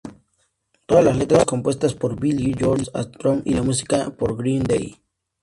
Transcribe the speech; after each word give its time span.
Todas 0.87 1.05
las 1.05 1.15
letras 1.15 1.45
compuestas 1.45 1.93
por 1.93 2.19
Billie 2.19 2.55
Joe 2.59 2.73
Armstrong 2.95 3.43
y 3.45 3.53
la 3.53 3.61
música 3.61 4.09
por 4.09 4.35
Green 4.35 4.63
Day 4.63 4.99